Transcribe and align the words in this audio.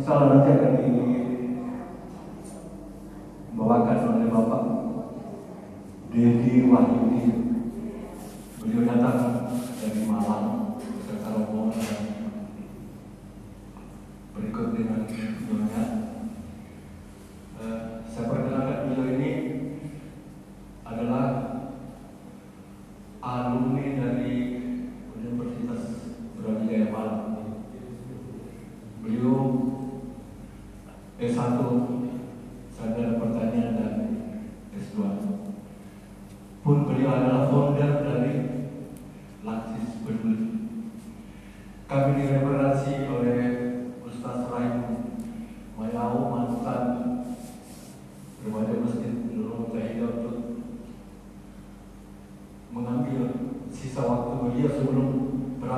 insya 0.00 0.32
nanti 0.32 0.48
akan 0.56 0.80
dibawakan 3.52 4.16
oleh 4.16 4.32
Bapak 4.32 4.62
Dedi 6.08 6.64
Wahyudi. 6.72 7.24
Beliau 8.64 8.88
datang 8.88 9.52
dari 9.52 10.00
Malang 10.08 10.80
ke 11.04 11.20
Karawang 11.20 11.68
berikut 14.32 14.72
dengan 14.72 15.04
beliaunya 15.04 15.99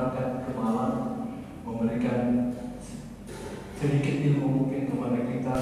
mengantarkan 0.02 0.42
ke 0.42 0.50
Malang, 0.58 0.98
memberikan 1.62 2.50
sedikit 3.78 4.14
ilmu 4.18 4.46
mungkin 4.50 4.90
kepada 4.90 5.18
kita 5.30 5.54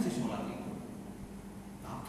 transitional 0.00 0.30
learning. 0.30 0.64
Now, 1.84 2.02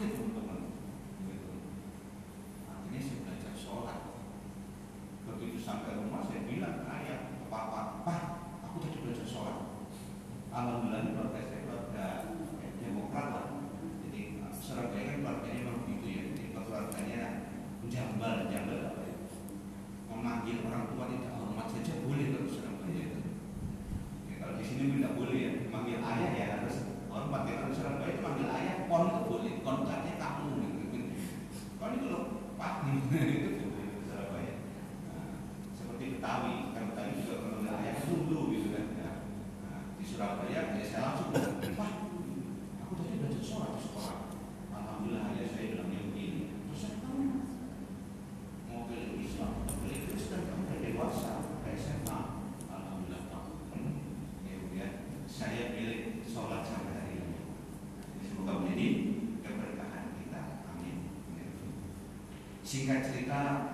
Singkat 62.72 63.04
cerita, 63.04 63.68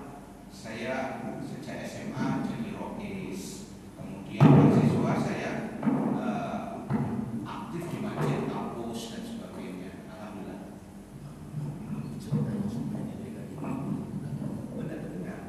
saya 0.51 1.23
sejak 1.39 1.87
SMA 1.87 2.43
jadi 2.51 2.75
rokis. 2.75 3.71
Kemudian 3.95 4.43
mahasiswa 4.43 5.13
saya 5.23 5.51
eh, 6.19 6.63
aktif 7.47 7.83
di 7.95 7.97
masjid, 8.03 8.43
kampus 8.51 9.15
dan 9.15 9.23
sebagainya. 9.23 10.03
Alhamdulillah. 10.03 10.75
Benar-benar. 14.75 15.39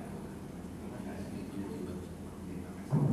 Terima 0.79 0.99
kasih. 1.11 1.43
Terima 1.51 1.75
kasih. 1.91 3.11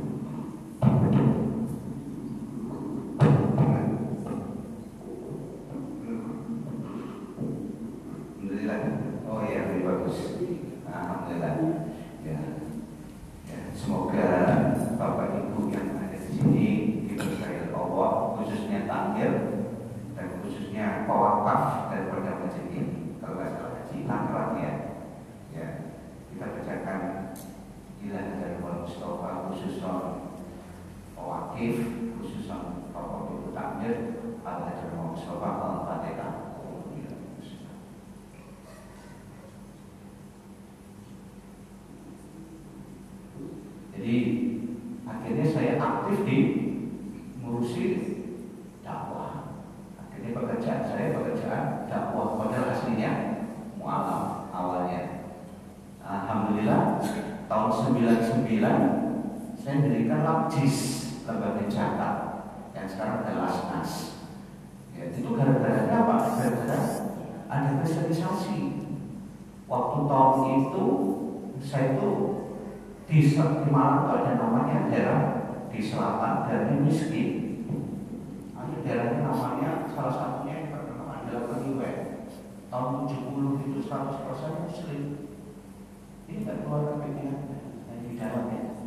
Alhamdulillah. 8.38 8.80
Oh 9.28 9.44
ya, 9.44 9.60
lebih 9.68 9.84
bagus. 9.84 10.18
Alhamdulillah. 10.88 11.54
Ya. 12.24 12.40
ya. 13.44 13.60
Semoga 13.76 14.28
Bapak 14.96 15.36
Ibu 15.36 15.68
yang 15.68 16.00
ada 16.00 16.16
di 16.16 16.20
sini 16.32 16.68
diberkahi 17.12 17.68
Allah, 17.76 18.40
khususnya 18.40 18.88
takdir 18.88 19.32
dan 20.16 20.26
khususnya 20.40 21.04
pewakaf 21.04 21.92
daripada 21.92 22.40
masjid 22.40 22.66
ini. 22.72 23.20
Kalau 23.20 23.36
nggak 23.36 23.52
salah 23.52 23.72
haji 23.84 23.98
takrat 24.08 24.48
ya. 24.56 24.72
Ya. 25.52 25.68
Kita 26.32 26.44
bacakan 26.56 27.00
ilah 28.00 28.26
dari 28.40 28.56
Mustafa 28.64 29.30
khususnya 29.52 29.92
pewakif 31.58 32.06
khususnya 32.22 32.86
takdir 33.50 33.94
Allah 34.46 34.70
dari 34.78 34.94
Mustafa 34.94 35.50
al-Fatihah. 35.58 36.32
Jadi 43.98 44.16
akhirnya 45.02 45.46
saya 45.50 45.72
aktif 45.82 46.22
di 46.22 46.38
ngurusi 47.42 47.86
dakwah. 48.86 49.58
Akhirnya 49.98 50.30
pekerjaan 50.38 50.86
saya 50.86 51.18
pekerjaan 51.18 51.90
dakwah 51.90 52.38
padahal 52.38 52.70
aslinya 52.70 53.42
mualaf 53.74 54.46
awalnya. 54.54 55.26
Alhamdulillah 56.06 57.02
tahun 57.50 57.70
99 58.46 59.58
saya 59.58 59.74
mendirikan 59.82 60.22
Labjis 60.22 61.07
lembaga 61.28 61.68
zakat 61.68 62.16
yang 62.72 62.88
sekarang 62.88 63.20
ada 63.20 63.32
Lasnas. 63.44 63.92
Ya, 64.96 65.12
itu 65.12 65.28
gara-gara 65.36 65.84
apa? 65.92 66.16
Gara-gara 66.40 66.80
ada 67.52 67.68
kristalisasi. 67.84 68.88
Waktu 69.68 69.98
tahun 70.08 70.40
itu 70.64 70.86
saya 71.60 72.00
itu 72.00 72.10
di, 73.04 73.20
di 73.20 73.28
itu 73.36 73.68
ada 73.68 74.32
namanya 74.40 74.88
daerah 74.88 75.20
di 75.68 75.80
selatan 75.84 76.48
dari 76.48 76.80
miskin. 76.80 77.28
Ada 78.56 78.80
daerahnya 78.80 79.28
namanya 79.28 79.70
salah 79.92 80.14
satunya 80.16 80.64
yang 80.64 80.68
terkenal 80.72 81.12
adalah 81.12 81.44
Keliwe. 81.52 81.90
Tahun 82.72 83.04
70 83.04 83.68
itu 83.68 83.80
100% 83.84 84.64
muslim. 84.64 85.02
Ini 86.28 86.44
kan 86.44 86.56
keluar 86.64 87.00
di 87.04 88.12
dalamnya. 88.16 88.77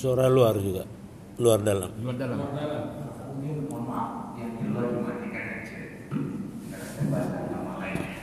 Suara 0.00 0.32
luar 0.32 0.56
juga, 0.56 0.88
luar 1.36 1.60
dalam. 1.60 1.92
Luar 2.00 2.16
dalam. 2.16 2.40
Mungkin 2.40 3.68
mohon 3.68 3.84
maaf 3.84 4.32
yang 4.32 4.56
di 4.56 4.72
luar 4.72 4.96
dimatikan 4.96 5.60
aja. 5.60 5.76
Nggak 6.08 6.80
ada 6.80 7.02
bahasa 7.12 7.38
nama 7.52 7.72
lainnya. 7.84 8.16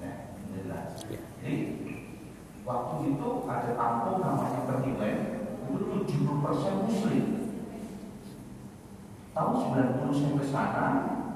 Alhamdulillah. 0.00 0.82
Jadi 1.04 1.56
waktu 2.64 2.94
itu 3.04 3.28
ada 3.44 3.70
kampung 3.76 4.16
namanya 4.24 4.64
itu 4.64 5.96
70% 6.08 6.88
muslim. 6.88 7.24
Tahun 9.36 9.52
90 9.60 10.16
saya 10.16 10.32
ke 10.40 10.44
sana 10.48 10.86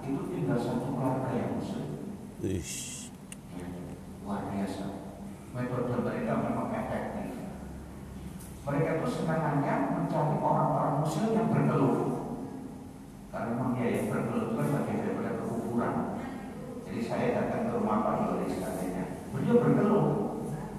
itu 0.00 0.32
tinggal 0.32 0.56
satu 0.56 0.96
keluarga 0.96 1.28
yang 1.36 1.60
muslim. 1.60 1.88
Ya, 2.40 2.56
luar 4.28 4.44
biasa. 4.52 4.86
Metode 5.56 6.04
mereka 6.04 6.44
memang 6.44 6.68
efektif. 6.68 7.48
Mereka 8.68 9.00
itu 9.00 9.08
senangannya 9.08 9.74
mencari 9.96 10.36
orang-orang 10.36 11.00
muslim 11.00 11.32
yang 11.32 11.48
berkeluh. 11.48 11.98
Karena 13.32 13.56
memang 13.56 13.72
dia 13.72 13.88
yang 13.96 14.12
berkeluh 14.12 14.52
itu 14.52 14.60
kan 14.60 14.84
daripada 14.84 15.40
kekufuran. 15.40 15.94
Jadi 16.84 17.00
saya 17.00 17.26
datang 17.40 17.72
ke 17.72 17.80
rumah 17.80 18.04
Pak 18.04 18.16
Yoris 18.28 18.60
katanya. 18.60 19.24
Beliau 19.32 19.64
berkeluh. 19.64 20.06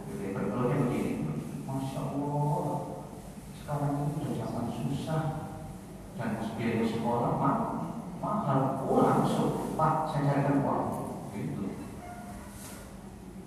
Beliau 0.06 0.32
berkeluhnya 0.38 0.78
begini. 0.86 1.14
Masya 1.66 2.02
Allah, 2.14 2.66
sekarang 3.58 3.94
ini 3.98 4.06
sudah 4.14 4.34
zaman 4.38 4.66
susah. 4.70 5.24
Dan 6.14 6.38
biaya 6.54 6.86
sekolah 6.86 7.32
mah 7.42 7.58
mahal. 8.22 8.86
Oh 8.86 9.02
langsung, 9.02 9.74
Pak, 9.74 10.14
saya 10.14 10.46
carikan 10.46 10.62
uang. 10.62 10.86
Gitu. 11.34 11.80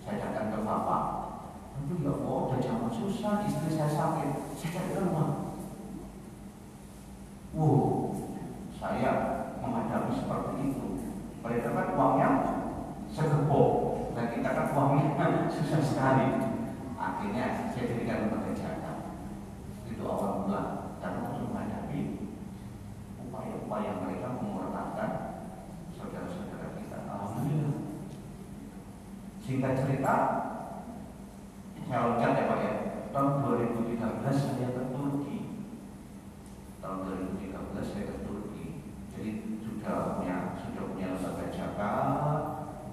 Saya 0.02 0.18
datang 0.18 0.50
ke 0.50 0.58
bapak. 0.66 1.02
Aduh 1.78 1.98
ya 2.02 2.12
Allah, 2.14 2.38
udah 2.50 2.58
zaman 2.58 2.90
susah, 3.02 3.42
istri 3.50 3.74
saya 3.74 3.90
sakit. 3.90 4.30
Saya 4.54 4.70
carikan 4.78 5.10
uang. 5.10 5.32
Wow, 7.52 8.14
saya 8.78 9.10
menghadapi 9.58 10.12
seperti 10.14 10.52
itu. 10.70 10.88
Mereka 11.42 11.68
kan 11.74 11.88
uangnya 11.98 12.28
segepok, 13.10 13.70
dan 14.14 14.26
kita 14.38 14.50
kan 14.54 14.66
uangnya 14.70 15.50
susah 15.50 15.82
sekali. 15.82 16.28
Akhirnya 16.94 17.74
saya 17.74 17.90
jadikan 17.90 18.30
lembaga 18.30 18.54
zakat. 18.54 18.96
Itu 19.90 20.06
awal 20.06 20.46
mula 20.46 20.62
dan 21.02 21.26
untuk 21.26 21.50
menghadapi 21.50 22.30
upaya-upaya 23.18 23.98
mereka 24.06 24.38
mengorbankan 24.38 25.10
saudara-saudara 25.98 26.78
kita. 26.78 26.98
Alhamdulillah. 27.10 27.74
Singkat 29.42 29.72
cerita, 29.82 30.14
saya 31.92 32.08
loncat 32.08 32.32
ya 32.38 32.44
Pak 32.46 32.58
ya. 32.62 32.72
Tahun 33.12 33.44
2013 33.44 34.00
saya 34.32 34.68
ke 34.72 34.82
Turki. 34.96 35.38
Tahun 36.80 36.98
2013 37.04 37.52
saya 37.84 38.04
ke 38.08 38.16
Turki. 38.24 38.66
Jadi 39.12 39.30
sudah 39.60 40.16
punya 40.16 40.56
sudah 40.56 40.82
punya 40.88 41.06
lembaga 41.12 41.46
zakat. 41.52 42.40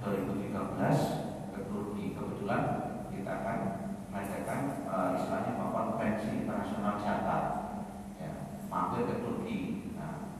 2013 0.03 1.55
ke 1.55 1.60
Turki 1.72 2.03
kebetulan 2.12 2.63
kita 3.07 3.31
akan 3.31 3.57
mengadakan 4.12 4.60
uh, 4.91 5.15
istilahnya 5.15 5.51
apa, 5.55 5.79
konferensi 5.95 6.43
internasional 6.43 7.00
zakat. 7.00 7.43
Ya, 8.19 8.31
mampir 8.67 9.07
ke 9.07 9.15
Turki. 9.24 9.60
Nah, 9.95 10.36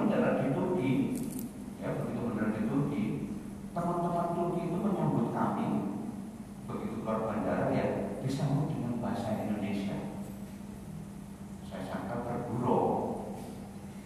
mendarat 0.00 0.34
di 0.40 0.48
Turki, 0.56 0.92
ya 1.84 1.92
begitu 1.92 2.20
mendarat 2.24 2.56
di 2.56 2.62
Turki, 2.64 3.04
teman-teman 3.76 4.32
Turki 4.32 4.60
itu 4.72 4.76
menyambut 4.80 5.28
kami 5.36 5.68
begitu 6.64 7.04
keluar 7.04 7.28
bandara 7.28 7.68
ya 7.68 8.16
disambut 8.24 8.72
dengan 8.72 8.96
bahasa 9.04 9.44
Indonesia. 9.44 10.16
Saya 11.68 11.84
sangka 11.84 12.24
bergurau, 12.24 12.82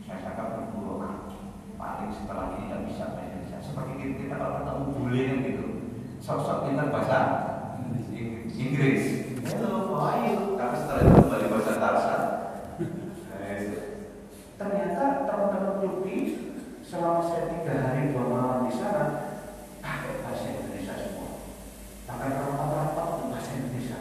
saya 0.02 0.18
sangka 0.18 0.44
bergurau 0.58 0.98
ah, 1.06 1.16
paling 1.78 2.10
setelah 2.10 2.58
ini 2.58 2.66
tidak 2.66 2.80
bisa 2.90 3.04
bahasa 3.14 3.30
Indonesia. 3.30 3.58
Seperti 3.62 3.92
kita, 4.02 4.14
kita 4.18 4.34
kalau 4.34 4.54
ketemu 4.58 4.84
bule 4.98 5.22
kan 5.22 5.38
gitu, 5.46 5.66
sok-sok 6.18 6.58
pintar 6.66 6.90
bahasa 6.90 7.18
Inggris. 8.54 9.02
Halo, 9.44 9.92
how 9.92 10.08
are 10.08 10.18
you? 10.30 10.56
Tapi 10.56 10.74
setelah 10.78 11.00
itu 11.04 11.14
kembali 11.20 11.46
bahasa 11.52 11.72
Tarsan. 11.76 12.22
Ternyata 14.54 15.26
teman-teman 15.26 15.74
Turki 15.82 16.16
selama 16.94 17.26
saya 17.26 17.50
tiga 17.50 17.74
hari 17.82 18.14
dua 18.14 18.30
malam 18.30 18.70
di 18.70 18.72
sana 18.78 19.34
pakai 19.82 20.22
bahasa 20.22 20.46
Indonesia 20.46 20.94
semua. 20.94 21.42
Bahkan 22.06 22.30
rapat-rapat 22.38 23.06
itu 23.10 23.24
bahasa 23.34 23.50
Indonesia. 23.58 24.00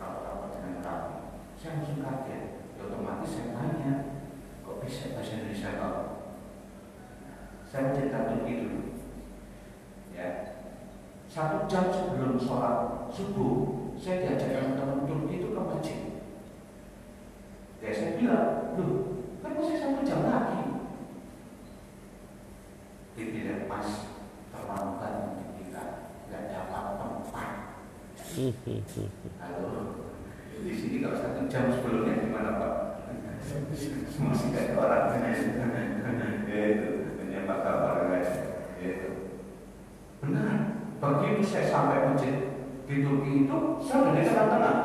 Rapat-rapat 0.00 0.48
dengan 0.56 0.76
kami. 0.80 1.12
Saya 1.60 1.70
langsung 1.76 2.00
kaget. 2.00 2.42
Ya, 2.80 2.82
otomatis 2.88 3.28
saya 3.28 3.46
tanya, 3.52 3.92
kok 4.64 4.80
bisa 4.80 5.12
bahasa 5.12 5.32
Indonesia 5.36 5.70
kok? 5.76 5.96
Saya 7.68 7.92
cerita 7.92 8.18
Turki 8.32 8.52
dulu. 8.56 8.80
Ya. 10.16 10.28
Satu 11.28 11.68
jam 11.68 11.92
sebelum 11.92 12.40
sholat 12.40 13.12
subuh, 13.12 13.92
saya 14.00 14.24
diajak 14.24 14.64
teman-teman 14.64 15.04
Turki 15.04 15.44
itu 15.44 15.52
ke 15.52 15.60
masjid. 15.60 16.00
Ya 17.84 17.90
saya 17.92 18.16
bilang, 18.16 18.80
loh, 18.80 19.28
kan 19.44 19.60
masih 19.60 19.76
satu 19.76 20.00
jam 20.08 20.24
lagi. 20.24 20.53
di 28.64 28.80
sini 30.72 31.04
kalau 31.04 31.20
satu 31.20 31.44
jam 31.52 31.68
sebelumnya 31.68 32.16
gimana 32.16 32.56
Pak? 32.56 32.72
Masih 34.24 34.48
kayak 34.56 34.80
orang. 34.80 35.20
Ya 36.48 36.62
itu. 36.72 36.88
Menyembah 37.20 37.60
kabar 37.60 38.08
ya 38.08 38.24
itu. 38.80 39.36
Benar. 40.24 40.80
Begitu 40.96 41.44
saya 41.44 41.68
sampai 41.68 42.08
masjid 42.08 42.56
di 42.88 43.04
Turki 43.04 43.44
itu 43.44 43.58
saya 43.84 44.16
di 44.16 44.24
tengah-tengah. 44.24 44.76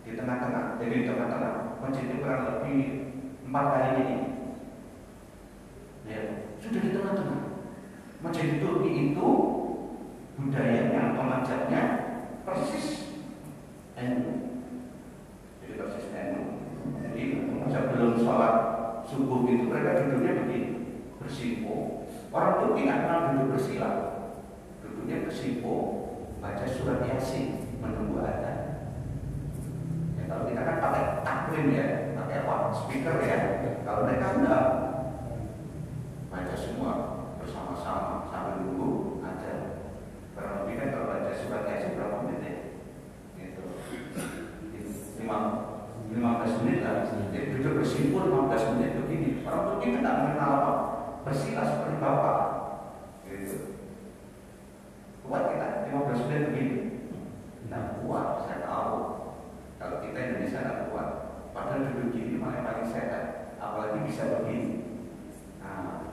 Di 0.00 0.16
tengah-tengah. 0.16 0.80
Jadi 0.80 0.94
di 0.96 1.04
tengah-tengah. 1.04 1.84
Masjidnya 1.84 2.16
kurang 2.24 2.48
lebih 2.48 2.80
empat 3.44 3.64
kali 3.76 3.92
ini. 4.00 4.18
Ya 6.08 6.48
sudah 6.64 6.80
di 6.80 6.90
tengah-tengah. 6.96 7.40
Masjid 8.24 8.56
di 8.56 8.64
Turki 8.64 9.12
itu 9.12 9.28
budayanya 10.40 11.12
pemajatnya 11.12 11.99
persis 12.46 12.86
NU 13.96 14.32
jadi 15.60 15.72
persis 15.76 16.06
NU 16.12 16.42
jadi 17.04 17.22
sebelum 17.68 18.12
sholat 18.20 18.56
subuh 19.08 19.44
itu 19.48 19.64
mereka 19.68 20.06
duduknya 20.06 20.32
begini 20.44 20.70
bersimpu 21.20 22.06
orang 22.30 22.54
Turki 22.62 22.80
nggak 22.86 23.00
kenal 23.04 23.20
duduk 23.34 23.48
bersila 23.56 23.90
duduknya 24.80 25.26
bersimpu 25.26 25.74
baca 26.40 26.64
surat 26.64 27.04
yasin 27.04 27.76
menunggu 27.80 28.22
ada 28.24 28.52
ya, 30.16 30.22
kalau 30.24 30.44
kita 30.48 30.62
kan 30.64 30.76
pakai 30.80 31.04
taklim 31.26 31.66
ya 31.74 32.10
pakai 32.30 32.46
apa? 32.46 32.70
Speaker 32.70 33.16
ya. 33.26 33.38
Kalau 33.82 34.06
mereka 34.06 34.38
enggak 34.38 34.64
baca 36.30 36.54
semua 36.54 36.92
bersama-sama 37.42 38.30
sambil 38.30 38.62
nunggu 38.62 39.09
lebih 40.40 40.74
kan 40.80 40.88
kalau 40.92 41.06
baca 41.10 41.32
surat 41.36 41.62
yasin 41.68 41.96
berapa 41.96 42.16
menit 42.24 42.42
ya? 42.42 42.54
Gitu. 43.36 43.62
Lima 45.20 45.36
lima 46.10 46.30
belas 46.42 46.54
menit 46.64 46.80
lah 46.82 47.06
jadi 47.30 47.54
duduk 47.54 47.82
bersimpul 47.82 48.28
lima 48.28 48.48
belas 48.48 48.64
menit 48.74 48.98
begini. 48.98 49.30
Orang 49.44 49.78
kan 49.78 49.84
tidak 49.84 50.16
mengenal 50.20 50.50
apa. 50.56 50.74
Bersila 51.26 51.62
seperti 51.68 51.96
bapak. 52.00 52.40
Gitu. 53.28 53.58
Kuat 55.26 55.42
kita 55.52 55.68
lima 55.86 56.00
belas 56.08 56.20
menit 56.26 56.42
begini. 56.50 56.78
Tidak 57.66 57.84
kuat 58.02 58.28
saya 58.48 58.58
tahu. 58.66 58.96
Kalau 59.76 59.96
kita 60.04 60.18
Indonesia 60.18 60.60
tidak 60.64 60.80
kuat. 60.90 61.08
Padahal 61.50 61.92
duduk 61.92 62.14
gini 62.16 62.40
malah 62.40 62.64
paling 62.64 62.88
sehat. 62.88 63.54
Apalagi 63.60 64.08
bisa 64.08 64.22
begini. 64.40 65.04
Nah 65.60 66.08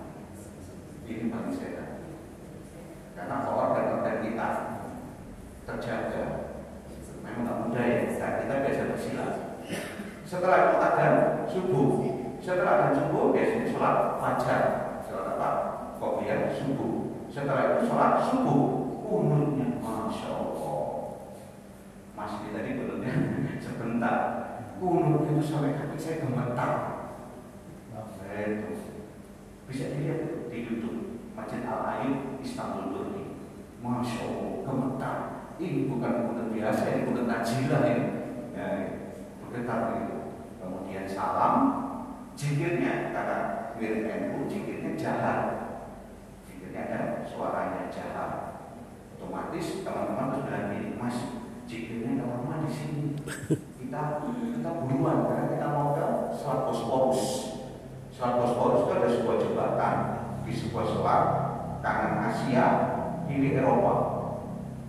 ini 1.08 1.32
paling 1.32 1.56
sehat 1.56 1.87
karena 3.18 3.50
organ-organ 3.50 4.22
kita 4.22 4.50
terjaga. 5.66 6.26
Memang 7.26 7.42
nggak 7.44 7.60
mudah 7.66 7.84
ya. 7.84 7.98
Nah, 8.22 8.32
kita 8.46 8.54
biasa 8.62 8.84
bersila 8.94 9.28
setelah 10.28 10.58
itu 10.68 10.78
ada 10.84 11.08
subuh. 11.48 11.88
Setelah 12.44 12.74
ada 12.78 12.90
subuh 12.92 13.32
biasanya 13.32 13.68
sholat 13.72 13.98
fajar. 14.20 14.62
Sholat 15.08 15.26
apa? 15.40 15.50
Kopiah 15.98 16.52
subuh. 16.52 17.24
Setelah 17.32 17.80
itu 17.80 17.88
sholat 17.88 18.28
subuh 18.28 18.62
kunutnya. 19.08 19.80
Masya 19.80 20.30
allah. 20.36 21.24
Masih 22.12 22.52
tadi 22.52 22.76
kunutnya 22.80 23.14
sebentar. 23.64 24.20
Kunut 24.78 25.26
itu 25.32 25.42
sampai 25.42 25.80
kaki 25.80 25.98
saya 25.98 26.22
gemetar. 26.28 26.72
Nah, 27.96 28.04
itu. 28.36 28.72
Bisa 29.68 29.92
dilihat 29.96 30.52
di 30.52 30.58
YouTube 30.64 31.07
Masjid 31.38 31.62
Al 31.70 31.86
Ayub 31.86 32.42
Istanbul 32.42 32.90
Turki 32.90 33.24
masya 33.78 34.26
allah 34.26 34.66
gemetar. 34.66 35.18
Ini 35.62 35.86
bukan 35.86 36.34
kunut 36.34 36.50
biasa 36.50 36.84
ini 36.90 37.06
kunut 37.06 37.30
najilah 37.30 37.82
ini. 37.86 38.06
Ya, 38.58 38.70
bergetar 39.38 39.94
begitu 39.94 40.18
kemudian 40.58 41.06
salam 41.06 41.56
jikirnya 42.34 43.14
karena 43.14 43.40
mirip 43.78 44.10
NU 44.10 44.50
jikirnya 44.50 44.98
jahat 44.98 45.40
jikirnya 46.50 46.90
ada 46.90 47.02
suaranya 47.22 47.86
jahat 47.94 48.66
otomatis 49.14 49.86
teman-teman 49.86 50.34
harus 50.34 50.42
bilang 50.50 50.66
gini 50.74 50.98
mas 50.98 51.18
jikirnya 51.70 52.18
nggak 52.18 52.30
lama 52.34 52.66
di 52.66 52.72
sini. 52.74 53.06
Kita 53.78 54.26
kita 54.26 54.72
buruan 54.84 55.30
karena 55.30 55.54
kita 55.54 55.68
mau 55.70 55.94
ke 55.94 56.34
Selat 56.34 56.66
Bosporus 56.66 57.54
itu 58.18 58.92
ada 58.98 59.08
sebuah 59.08 59.38
jembatan 59.38 60.17
di 60.48 60.56
sebuah 60.56 60.86
selat 60.88 61.26
kanan 61.84 62.24
Asia 62.24 62.66
kiri 63.28 63.60
Eropa. 63.60 63.96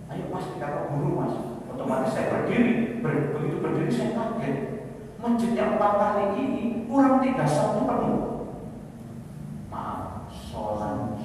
Ayo 0.07 0.31
mas 0.31 0.47
kita 0.55 0.87
buru 0.87 1.19
mas. 1.19 1.35
Otomatis 1.67 2.15
saya 2.15 2.31
berdiri. 2.31 3.03
Ber, 3.03 3.35
begitu 3.35 3.59
berdiri 3.59 3.91
saya 3.91 4.15
kaget. 4.15 4.55
Masjid 5.19 5.51
yang 5.51 5.75
empat 5.75 5.93
kali 5.99 6.25
ini 6.39 6.63
kurang 6.87 7.19
tiga 7.19 7.43
satu 7.43 7.83
penuh. 7.83 8.19
Maaf 9.67 10.31
sholat 10.31 11.19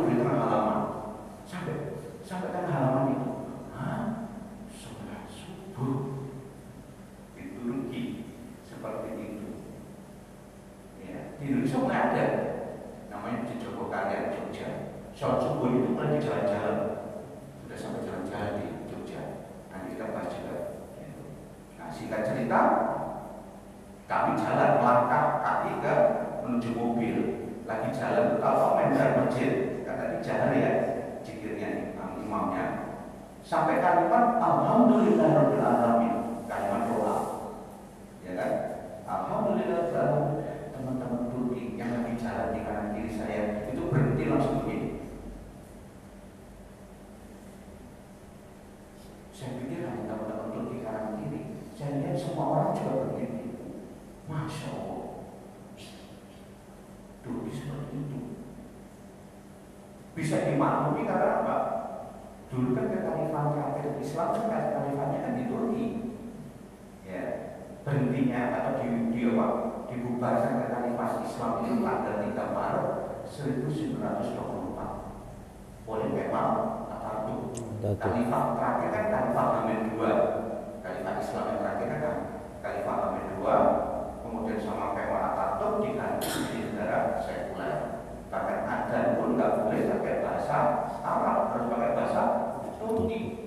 Amen. 0.00 0.29
Sampai 33.50 33.82
kalimat 33.82 34.38
Alhamdulillah 34.38 35.26
Rabbil 35.34 35.58
Alamin. 35.58 36.14
Kalimat 36.46 36.86
doa. 36.86 37.16
Ya 38.22 38.32
kan? 38.38 38.52
Alhamdulillah 39.10 39.90
teman-teman 40.70 41.34
Turki 41.34 41.74
yang 41.74 41.98
lagi 41.98 42.14
jalan 42.14 42.54
di 42.54 42.62
kanan 42.62 42.94
kiri 42.94 43.10
saya 43.10 43.66
itu 43.74 43.90
berhenti 43.90 44.30
langsung 44.30 44.62
begini. 44.62 45.02
Saya 49.34 49.58
pikir 49.58 49.82
hanya 49.82 50.06
teman-teman 50.06 50.54
Turki 50.54 50.86
kanan 50.86 51.18
kiri. 51.18 51.66
Saya 51.74 52.06
lihat 52.06 52.22
semua 52.22 52.54
orang 52.54 52.70
juga 52.78 53.10
begini. 53.10 53.50
Masya 54.30 54.68
Allah. 54.78 55.26
Turki 57.26 57.50
seperti 57.50 57.98
itu. 57.98 58.18
Bisa 60.14 60.46
dimaklumi 60.46 61.02
karena 61.02 61.42
apa? 61.42 61.79
Dulu 62.50 62.74
kan 62.74 62.90
kekhalifahan 62.90 63.54
terakhir 63.54 64.02
Islam 64.02 64.34
kan 64.34 64.42
kekhalifahannya 64.50 65.18
kan 65.22 65.38
di 65.38 65.44
Turki. 65.46 65.86
Ya, 67.06 67.22
berhentinya 67.86 68.58
atau 68.58 68.82
di, 68.82 69.14
di 69.14 69.20
apa? 69.30 69.46
Dibubarkan 69.86 70.66
kekhalifahan 70.66 71.22
Islam 71.22 71.52
itu 71.62 71.78
tanggal 71.82 72.14
3 72.26 72.56
Maret 72.58 72.88
1924 73.30 75.86
oleh 75.86 76.08
Kemal 76.10 76.50
Atatürk. 76.90 77.54
Khalifah 77.98 78.44
terakhir 78.58 78.88
kan 78.94 79.04
Khalifah 79.14 79.46
Hamid 79.54 79.80
II. 79.94 80.02
Khalifah 80.82 81.14
Islam 81.22 81.44
yang 81.54 81.58
terakhir 81.62 81.88
kan 82.02 82.16
Khalifah 82.62 82.96
Hamid 82.98 83.26
II. 83.38 83.46
Kemudian 84.26 84.58
sama 84.58 84.98
Kemal 84.98 85.22
Atatürk 85.34 85.74
diganti 85.86 86.30
di 86.50 86.58
negara 86.74 87.14
sekuler. 87.22 88.02
Bahkan 88.30 88.62
adzan 88.62 89.18
pun 89.18 89.34
nggak 89.34 89.66
boleh 89.66 89.90
pakai 89.90 90.22
bahasa 90.22 90.86
Arab, 91.02 91.50
harus 91.50 91.66
pakai 91.66 91.89
bahasa 92.90 93.39